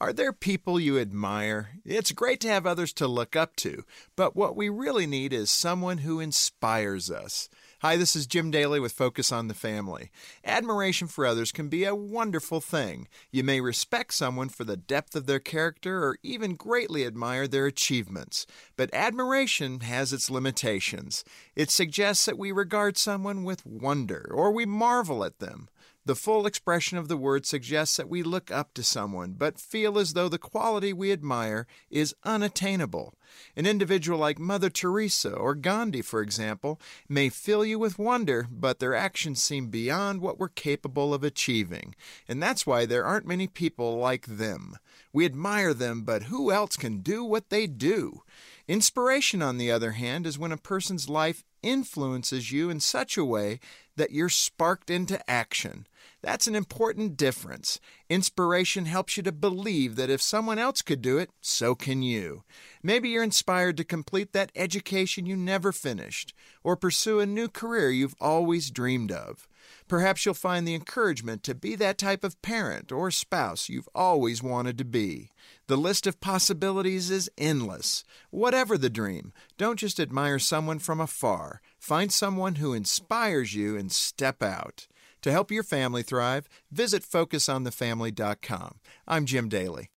Are 0.00 0.12
there 0.12 0.32
people 0.32 0.78
you 0.78 0.96
admire? 0.96 1.70
It's 1.84 2.12
great 2.12 2.38
to 2.42 2.48
have 2.48 2.66
others 2.66 2.92
to 2.94 3.08
look 3.08 3.34
up 3.34 3.56
to, 3.56 3.82
but 4.14 4.36
what 4.36 4.54
we 4.54 4.68
really 4.68 5.08
need 5.08 5.32
is 5.32 5.50
someone 5.50 5.98
who 5.98 6.20
inspires 6.20 7.10
us. 7.10 7.48
Hi, 7.80 7.96
this 7.96 8.14
is 8.14 8.28
Jim 8.28 8.52
Daly 8.52 8.78
with 8.78 8.92
Focus 8.92 9.32
on 9.32 9.48
the 9.48 9.54
Family. 9.54 10.12
Admiration 10.44 11.08
for 11.08 11.26
others 11.26 11.50
can 11.50 11.68
be 11.68 11.82
a 11.82 11.96
wonderful 11.96 12.60
thing. 12.60 13.08
You 13.32 13.42
may 13.42 13.60
respect 13.60 14.14
someone 14.14 14.50
for 14.50 14.62
the 14.62 14.76
depth 14.76 15.16
of 15.16 15.26
their 15.26 15.40
character 15.40 16.04
or 16.04 16.18
even 16.22 16.54
greatly 16.54 17.04
admire 17.04 17.48
their 17.48 17.66
achievements. 17.66 18.46
But 18.76 18.90
admiration 18.92 19.80
has 19.80 20.12
its 20.12 20.30
limitations. 20.30 21.24
It 21.56 21.72
suggests 21.72 22.24
that 22.26 22.38
we 22.38 22.52
regard 22.52 22.96
someone 22.96 23.42
with 23.42 23.66
wonder 23.66 24.30
or 24.32 24.52
we 24.52 24.64
marvel 24.64 25.24
at 25.24 25.40
them. 25.40 25.68
The 26.08 26.16
full 26.16 26.46
expression 26.46 26.96
of 26.96 27.08
the 27.08 27.18
word 27.18 27.44
suggests 27.44 27.98
that 27.98 28.08
we 28.08 28.22
look 28.22 28.50
up 28.50 28.72
to 28.72 28.82
someone, 28.82 29.34
but 29.34 29.60
feel 29.60 29.98
as 29.98 30.14
though 30.14 30.30
the 30.30 30.38
quality 30.38 30.90
we 30.90 31.12
admire 31.12 31.66
is 31.90 32.14
unattainable. 32.24 33.12
An 33.56 33.66
individual 33.66 34.18
like 34.18 34.38
Mother 34.38 34.70
Teresa 34.70 35.32
or 35.32 35.54
Gandhi, 35.54 36.02
for 36.02 36.20
example, 36.22 36.80
may 37.08 37.28
fill 37.28 37.64
you 37.64 37.78
with 37.78 37.98
wonder, 37.98 38.46
but 38.50 38.78
their 38.78 38.94
actions 38.94 39.42
seem 39.42 39.68
beyond 39.68 40.20
what 40.20 40.38
we're 40.38 40.48
capable 40.48 41.12
of 41.12 41.24
achieving. 41.24 41.94
And 42.26 42.42
that's 42.42 42.66
why 42.66 42.86
there 42.86 43.04
aren't 43.04 43.26
many 43.26 43.46
people 43.46 43.98
like 43.98 44.26
them. 44.26 44.76
We 45.12 45.24
admire 45.24 45.74
them, 45.74 46.02
but 46.02 46.24
who 46.24 46.52
else 46.52 46.76
can 46.76 46.98
do 47.00 47.24
what 47.24 47.50
they 47.50 47.66
do? 47.66 48.22
Inspiration, 48.66 49.40
on 49.42 49.56
the 49.56 49.70
other 49.70 49.92
hand, 49.92 50.26
is 50.26 50.38
when 50.38 50.52
a 50.52 50.58
person's 50.58 51.08
life 51.08 51.44
influences 51.62 52.52
you 52.52 52.70
in 52.70 52.80
such 52.80 53.16
a 53.16 53.24
way 53.24 53.60
that 53.96 54.12
you're 54.12 54.28
sparked 54.28 54.90
into 54.90 55.28
action. 55.28 55.86
That's 56.22 56.46
an 56.46 56.54
important 56.54 57.16
difference. 57.16 57.80
Inspiration 58.10 58.86
helps 58.86 59.18
you 59.18 59.22
to 59.22 59.32
believe 59.32 59.96
that 59.96 60.08
if 60.08 60.22
someone 60.22 60.58
else 60.58 60.80
could 60.80 61.02
do 61.02 61.18
it, 61.18 61.28
so 61.42 61.74
can 61.74 62.00
you. 62.00 62.42
Maybe 62.82 63.10
you're 63.10 63.22
inspired 63.22 63.76
to 63.76 63.84
complete 63.84 64.32
that 64.32 64.50
education 64.56 65.26
you 65.26 65.36
never 65.36 65.72
finished, 65.72 66.32
or 66.64 66.74
pursue 66.74 67.20
a 67.20 67.26
new 67.26 67.48
career 67.48 67.90
you've 67.90 68.14
always 68.18 68.70
dreamed 68.70 69.12
of. 69.12 69.46
Perhaps 69.88 70.24
you'll 70.24 70.32
find 70.32 70.66
the 70.66 70.74
encouragement 70.74 71.42
to 71.42 71.54
be 71.54 71.74
that 71.74 71.98
type 71.98 72.24
of 72.24 72.40
parent 72.40 72.90
or 72.90 73.10
spouse 73.10 73.68
you've 73.68 73.88
always 73.94 74.42
wanted 74.42 74.78
to 74.78 74.84
be. 74.86 75.30
The 75.66 75.76
list 75.76 76.06
of 76.06 76.20
possibilities 76.20 77.10
is 77.10 77.30
endless. 77.36 78.04
Whatever 78.30 78.78
the 78.78 78.88
dream, 78.88 79.34
don't 79.58 79.78
just 79.78 80.00
admire 80.00 80.38
someone 80.38 80.78
from 80.78 80.98
afar. 80.98 81.60
Find 81.78 82.10
someone 82.10 82.54
who 82.54 82.72
inspires 82.72 83.54
you 83.54 83.76
and 83.76 83.92
step 83.92 84.42
out. 84.42 84.88
To 85.22 85.32
help 85.32 85.50
your 85.50 85.62
family 85.62 86.02
thrive, 86.02 86.48
visit 86.70 87.02
FocusOnTheFamily.com. 87.02 88.78
I'm 89.06 89.26
Jim 89.26 89.48
Daly. 89.48 89.90